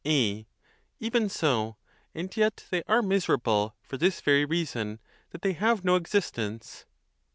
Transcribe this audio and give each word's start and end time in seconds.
A. 0.03 0.47
Even 0.99 1.29
so, 1.29 1.77
and 2.15 2.35
yet 2.35 2.65
they 2.71 2.81
are 2.87 3.03
miserable 3.03 3.75
for 3.83 3.97
this 3.97 4.19
very 4.19 4.45
reason, 4.45 4.99
that 5.29 5.43
they 5.43 5.53
have 5.53 5.85
no 5.85 5.95
existence. 5.95 6.87